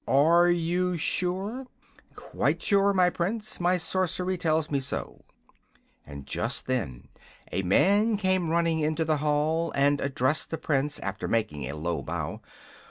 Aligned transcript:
"Are 0.07 0.49
you 0.49 0.97
sure?" 0.97 1.67
"Quite 2.15 2.63
sure, 2.63 2.91
my 2.91 3.11
Prince. 3.11 3.59
My 3.59 3.77
sorcery 3.77 4.35
tells 4.35 4.71
me 4.71 4.79
so." 4.79 5.21
Just 6.23 6.65
then 6.65 7.09
a 7.51 7.61
man 7.61 8.17
came 8.17 8.49
running 8.49 8.79
into 8.79 9.05
the 9.05 9.17
hall 9.17 9.71
and 9.75 10.01
addressed 10.01 10.49
the 10.49 10.57
Prince 10.57 10.97
after 11.01 11.27
making 11.27 11.69
a 11.69 11.75
low 11.75 12.01
bow. 12.01 12.41